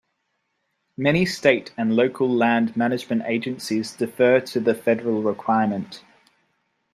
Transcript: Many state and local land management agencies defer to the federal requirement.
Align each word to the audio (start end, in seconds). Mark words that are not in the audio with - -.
Many 0.97 1.27
state 1.27 1.75
and 1.77 1.95
local 1.95 2.27
land 2.27 2.75
management 2.75 3.21
agencies 3.27 3.93
defer 3.95 4.39
to 4.39 4.59
the 4.59 4.73
federal 4.73 5.21
requirement. 5.21 6.03